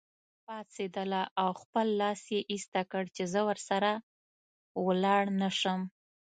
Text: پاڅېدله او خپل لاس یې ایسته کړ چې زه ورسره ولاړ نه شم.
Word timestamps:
پاڅېدله 0.45 1.23
او 1.41 1.49
خپل 1.61 1.87
لاس 2.01 2.21
یې 2.33 2.39
ایسته 2.51 2.81
کړ 2.91 3.03
چې 3.15 3.23
زه 3.33 3.41
ورسره 3.49 3.91
ولاړ 4.85 5.23
نه 5.41 5.49
شم. 5.59 5.79